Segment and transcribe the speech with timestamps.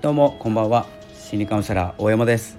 [0.00, 2.56] どうもこんばんは心理カウンセラー大山です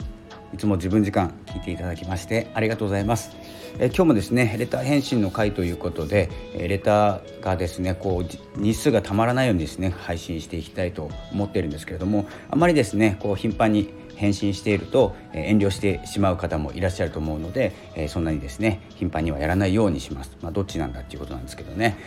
[0.54, 3.36] いつも自分時間聞いていただきましてありがとうございます
[3.80, 20.38] え今日もですねレター返信の回ということでレターがですねこう日数がたまらないようにですね配信していきたいと思っているんですけれどもあまりですねこう頻繁に返信していると遠慮してしまう方もいらっしゃると思うのでそんなにですね頻繁にはやらないようにします。
[20.44, 21.98] まあ、どっちなんだっていうことなんですけどね。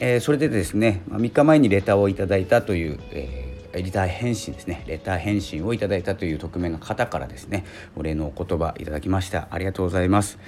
[0.00, 4.84] えそれでですね3日前にレターをいただいたという、えレター返信ですね。
[4.86, 7.64] レター返信をいただいたという匿名の方からですね
[7.96, 9.48] お礼のお言葉いただきました。
[9.50, 10.38] ありがとうございます。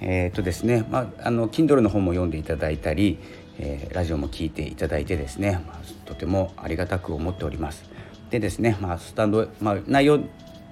[0.00, 3.18] えー、っとですねまああの Kindle の本も読んでいただいたり、
[3.58, 7.84] えー、ラジオも聞いていただいてですね、まあ、とてもありがたく思っております。
[8.30, 10.20] でですねまあスタンド、まあ、内容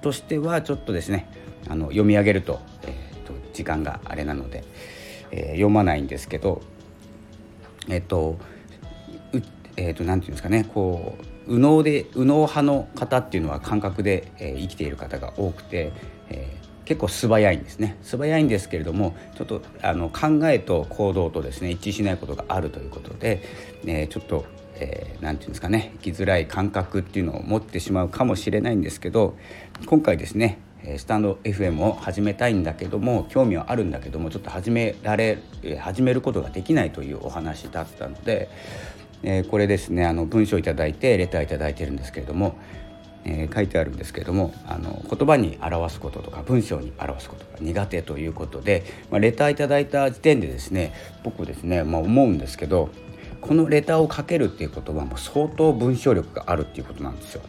[0.01, 1.29] としてはちょっとですね
[1.69, 4.63] あの読み上げると,、えー、と時間があれなので、
[5.31, 6.61] えー、読まないんですけど
[7.87, 8.37] えっ、と
[9.75, 15.91] えっ、と何て言うんですかねこう右脳で右脳派の方っていうのは感覚で、えー、生きている方が多くて、
[16.29, 17.97] えー、結構素早いんですね。
[18.01, 23.43] 素早いんですけれどもちょっとあの考えと行動とですね一致しないことがあるということで、
[23.85, 29.37] えー、ちょっと何、えー、て言うんですかね生きづらい感覚っていうのを持ってしまうかもしれないんですけど
[29.85, 30.59] 今回ですね
[30.97, 35.39] スタンド FM を始めたいんだけども興味はあるんだけどもちょっと始められ
[35.79, 38.49] 始めることができないというお話だったので
[39.23, 42.55] えー、これですねあの文章いただいてレターいただいてるんですけれども、
[43.23, 50.93] えー、書いてあるんですけれどもあの言葉に表すこととか文章に表すことが苦手ということで、まあ、レターいただいた時点でですね
[51.23, 52.89] 僕ですね、まあ、思うんですけど
[53.39, 57.41] このレターを書けるっていうことはもう相当文章力があるっていうことなんですよ。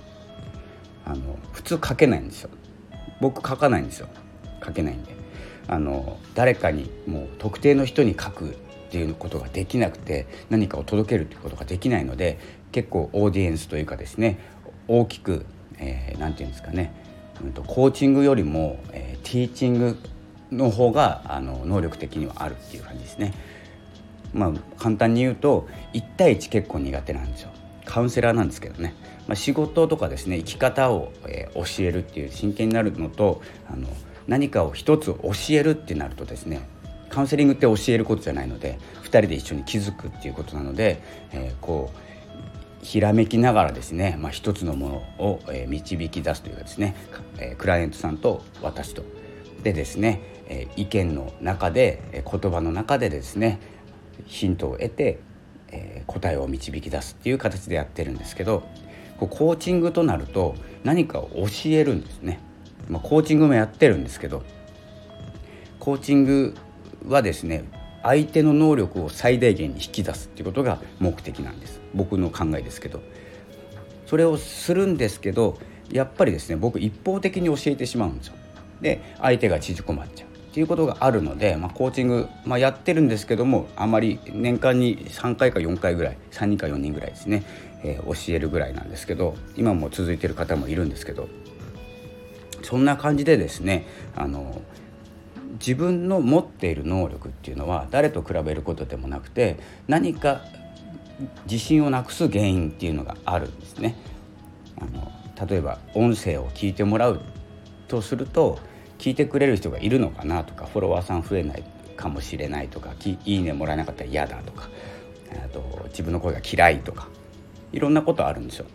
[1.06, 2.50] あの普通書けないんですよ。
[3.20, 4.08] 僕書かないんですよ。
[4.64, 5.14] 書けないんで。
[5.68, 8.56] あの誰かにもう特定の人に書く
[8.94, 12.38] っていうことができなくて何かを届けるっていうことができないので
[12.70, 14.38] 結構オーディエンスというかですね
[14.86, 15.44] 大きく
[15.78, 16.94] 何、えー、て言うんですかね、
[17.42, 19.98] うんと、コーチングよりも、えー、ティーチング
[20.52, 23.34] の方があの能力的にはあるっていう感じですね。
[24.32, 27.50] まあ、簡単に言うと1対1結構苦手なんですよ。
[27.84, 28.94] カウンセラーなんですけどね、
[29.26, 33.88] まあ、仕事とかですね生き方を、えー、教えるっていう真剣になるのとあの
[34.28, 36.68] 何かを一つ教えるってなるとですね
[37.14, 44.94] カウンセリングって教えることじゃないので2人で一緒に気づくっていうことなので、えー、こうひらめきながらですね、まあ、一つのもの
[45.24, 46.94] を、え導き出すというかですね、
[47.38, 49.02] えクライアントさんと私と
[49.62, 53.58] でですね、え意見の中で、え言葉の中でですね
[54.26, 55.18] ヒントを得て、
[55.72, 58.68] え答えを導き出すっていう形でやってるんですけど
[59.18, 62.38] こうコーチングとなると何かを教えるんですね。
[62.90, 64.42] まあ、コーチングもやってるんですけど
[65.78, 66.54] コーチング
[67.06, 67.64] はですね
[68.02, 71.80] 相手の能力を最大限に引き出すっていうことが目的なんです。
[71.94, 73.00] 僕の考えですけど。
[74.06, 75.58] それをするんですけど
[75.90, 78.34] やっぱりですね僕一方的に教えてしまうんですよ。
[78.80, 87.42] で相手が縮こまっちゃうっていうことがあるので、まあ、コーチング、まあ、やってるんですけどもあまり年間に3回か4回ぐらい3人か4人ぐらいですね、
[87.82, 91.28] えー、教えるぐらいなんですけど今も続いてる方もいるんですけど
[92.62, 94.60] そんな感じでですねあの
[95.64, 99.56] 自分の持っている能力っていうのは誰と比べることでもなくて
[99.88, 100.42] 何か
[101.46, 103.94] 自信をなくす原因っていうのがあるんですね。
[104.78, 105.10] あの
[105.48, 107.22] 例えば音声を聞いてもらう
[107.88, 108.58] とすると
[108.98, 111.64] 聞いてくれる人がいるのかなとかフォロワーさん増えない
[111.96, 114.68] かもしれないとかいいねもらえなかったら嫌だとか
[115.32, 117.08] あと自分の声が嫌いとか
[117.72, 118.66] いろんなことあるんですよ。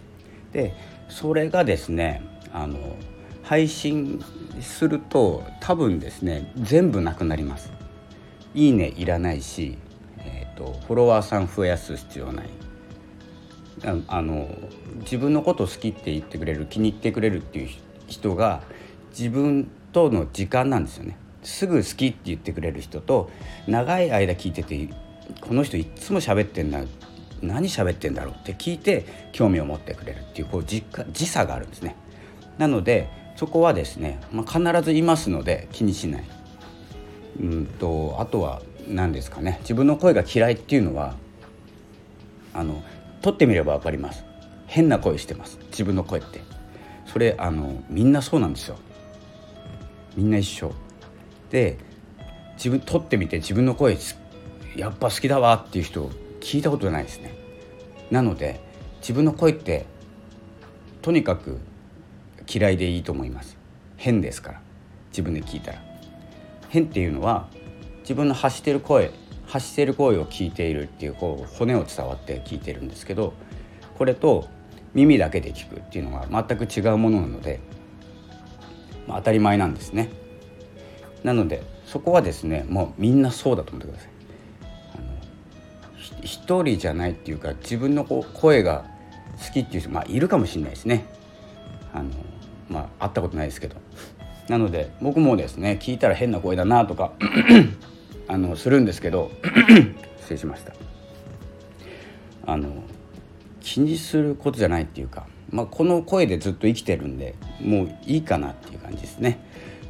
[0.53, 0.73] で
[1.07, 2.77] それがですねあの
[3.43, 4.23] 配信
[4.61, 7.71] すると多分ですね全部なくなります。
[8.53, 9.77] いいねいらないし、
[10.19, 12.49] えーと、フォロワーさん増やす必要ない。
[14.07, 14.49] あの
[15.01, 17.69] 自分のこと好きって言ってくれる気に入ってくれるっていう
[18.07, 18.61] 人が
[19.17, 21.17] 自分との時間なんですよね。
[21.43, 23.29] すぐ好きって言ってくれる人と
[23.67, 24.89] 長い間聞いてて
[25.39, 26.81] この人いつも喋ってんだ
[27.41, 31.95] 何喋ってんだろうって聞いて興味を持ってくれるっていうこう時時差があるんですね。
[32.57, 33.07] なので
[33.39, 36.25] そこはですね、まあ、必ずいますので気にしない。
[37.39, 41.15] うんとあとは何ですかね自分の声が嫌いっていうのは
[42.53, 42.83] あの
[43.21, 44.25] 撮ってみれば分かります。
[44.67, 46.41] 変な声してます自分の声って。
[47.05, 48.75] それあのみんなそうなんですよ。
[50.17, 50.73] みんな一緒。
[51.49, 51.77] で
[52.57, 53.97] 自分撮ってみて自分の声
[54.75, 56.11] やっぱ好きだわっていう人
[56.41, 57.33] 聞いたことないですね。
[58.11, 58.59] なので
[58.99, 59.85] 自分の声って
[61.01, 61.57] とにかく
[62.51, 63.57] 嫌いでいいと思います
[63.97, 64.61] 変ですから
[65.09, 65.81] 自分で聞いたら
[66.69, 67.47] 変っていうのは
[68.01, 69.11] 自分の発してる声
[69.45, 73.33] 発してる声を聞いているっていうこう骨を伝わって聞いてるんですけど
[73.97, 74.47] これと
[74.93, 77.59] 耳だけで聞くっていうのは全く違うものなので、
[79.07, 80.09] まあ、当たり前なんですね。
[81.23, 84.09] なのでそこはですねもうみんなそうだと思ってください。
[86.21, 88.85] 一人じゃないっていうか自分のこう声が
[89.45, 91.05] 好きっていう人、まあ、いるかもしれないですね。
[91.93, 92.09] あの
[92.69, 93.75] まあ会ったことないですけど。
[94.49, 97.13] なので僕もですね聞いたら変な声だなとか
[98.27, 99.29] あのするんですけど
[100.21, 100.73] 失礼しました。
[102.45, 102.83] あの
[103.61, 109.39] 気にすることじゃないっていうか、まあ、この声でずっと生きてるんでもういいかなっていう感じですね。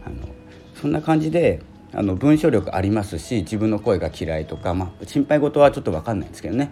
[0.06, 0.28] あの
[0.76, 1.62] そんな感じで
[1.94, 6.72] あの文章力ありますし自分の声が嫌いとか、まあ、心配事はちょっと分かんないんですけどね、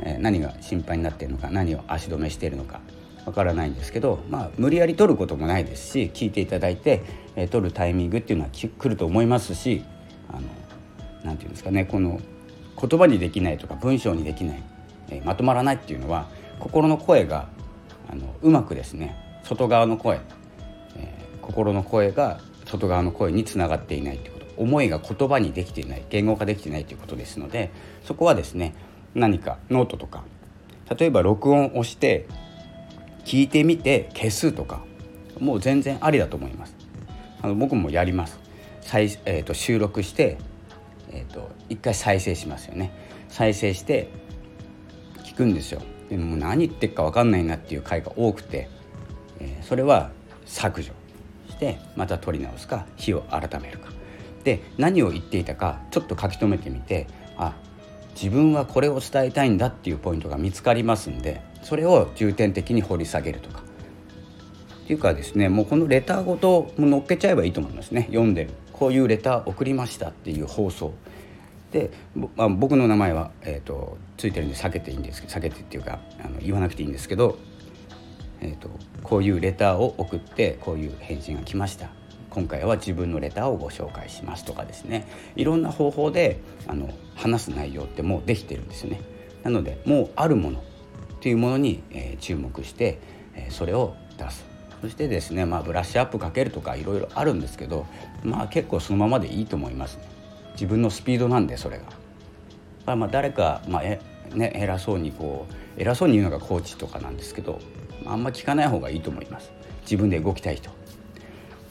[0.00, 2.80] えー、何が心配になってるのか何を足止めしているのか
[3.26, 7.02] わからないんですけど、まあ、無理やり取ることもないですし聞いていただいて、
[7.34, 9.84] えー、取るタイミングっていうのは来ると思いますし
[10.28, 10.42] あの
[11.24, 12.20] なんていうんですかねこの
[12.80, 14.62] 言葉にできないとか文章にできない、
[15.08, 16.28] えー、まとまらないっていうのは
[16.60, 17.48] 心の声が
[18.08, 20.20] あのうまくですね外側の声、
[20.96, 27.72] えー、心の声が外側の声につながっていないということ思いが言葉にできていない言語化できていないということですので
[28.04, 28.74] そこはですね
[29.14, 30.22] 何かノートとか
[30.96, 32.26] 例えば録音をして
[33.26, 34.84] 聞いてみて消すとか
[35.40, 36.76] もう全然ありだと思います。
[37.42, 38.38] あの僕もやります。
[38.80, 40.38] 再、えーと、収録して、
[41.10, 42.92] えーと、一回再生しますよね。
[43.28, 44.08] 再生して
[45.24, 45.82] 聞くんですよ。
[46.08, 48.70] でも何言ってるか分かんないなっていう回が多くて、
[49.40, 50.12] えー、それは
[50.44, 50.92] 削除
[51.50, 53.90] してまた撮り直すか日を改めるか。
[54.44, 57.56] で何を言っていたかちょっと書き留めてみてあ
[58.16, 63.62] 自分はこれを伝えたいんだっていうポイントが見つかりますんでそれを重点的に掘り下げるとか。
[64.84, 68.02] っていうかですねもうこのレターごとも乗っけちゃえばいいと思いますね。
[68.08, 70.94] 読んでるこういうレター送りましたっていう放送。
[71.72, 77.36] で、まあ、僕の名前は、えーと、ついてるんで避けていいんですけど避けてっていうかあの言わなくていいんですけど、
[78.40, 78.70] えーと
[79.02, 81.90] こういうレターを送ってこういう返信が来ました。
[82.36, 85.08] 今回は自分のレターをご紹介しますとかですね。
[85.36, 89.00] いろんな方法であの話す内容ってもうできてるんですよね。
[89.42, 90.62] なのでもうあるものっ
[91.20, 92.98] ていうものに、え、注目して、
[93.34, 94.44] え、それを出す。
[94.82, 97.86] そしてですね、まあ、ブラッシュアップかけるとかいろいろあるんですけど
[98.22, 100.02] まあ結構そのままでいいと思いますね。
[100.52, 101.80] 自分のスピードなんでそれ
[102.84, 102.94] が。
[102.96, 103.98] まあ誰か、まあえ
[104.34, 107.60] ね、偉そうにこう偉そうに言うのがコーチとかなんですけど
[108.04, 109.50] あんま聞かない方がいいと思います。
[109.84, 110.70] 自分で動きたい人。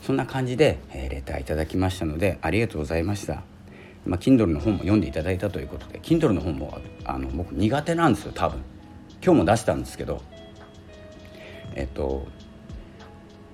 [0.05, 3.41] そんな感じで、えー、レターいただきましたのでありがとうございました。
[4.05, 8.61] まあ、Kindle の本も読んでいただいたということで Kindle の本もあの僕苦手なんですよ多分。
[9.23, 10.21] 今日も出したんですけど。
[11.73, 12.27] えっと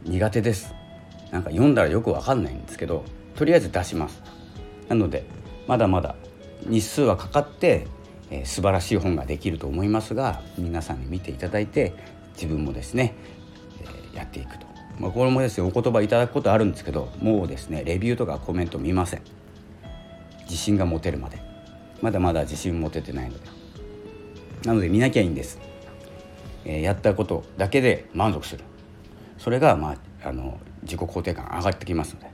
[0.04, 0.76] 苦手です。
[1.32, 3.06] なんか読んだらよくわかんないんですけど
[3.38, 4.22] とりあえず出します。
[4.90, 5.24] なので
[5.68, 6.16] まだまだ
[6.66, 7.88] 日数はかかって、
[8.30, 11.94] えー、素晴らしい本ができると思いますが皆さんに見ていただいて
[12.34, 13.16] 自分もですね、
[13.80, 14.71] えー、やっていくと。
[15.02, 19.22] まあ、これもですねお言葉いただくことあるんですけどもうですねレビューとかコメント見ません。
[20.44, 21.42] 自信が持てるまで。
[22.02, 23.40] まだまだ自信持ててないので。
[24.66, 25.60] なので見なきゃいいんです、
[26.66, 28.64] えー、やったことだけで満足する。
[29.40, 32.32] それが、まあ、あの自己肯定感上がってきますので。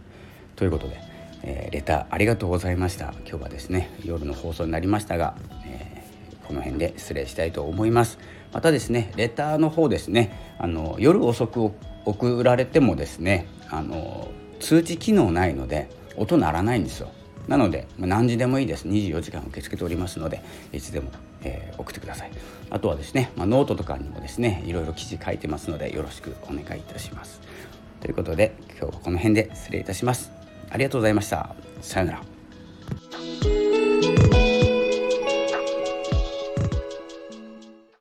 [0.58, 1.00] ということで、
[1.44, 3.14] えー、レターありがとうございました。
[3.26, 5.36] 今日はですね夜の放送になりましたが、
[5.66, 8.20] えー、この辺で失礼したいと思います。
[8.52, 11.72] またですねレターの方ですねあの夜遅く
[12.08, 17.12] 送られてもですねあの通知機能ないので音鳴らないんですよ。
[17.48, 18.88] なので何時でもいいです。
[18.88, 20.42] 24時間受け付けておりますので
[20.74, 21.12] いつでも、
[21.44, 22.32] えー、送ってください。
[22.70, 27.42] あとはですね、まあ、ノートとかにもですねいろいろ記事書いてますのでよろしくお願いいたします。
[28.02, 30.32] ということで今日はこの辺で失礼いたします。
[30.70, 31.56] ありがとうございました。
[31.82, 32.37] さようなら。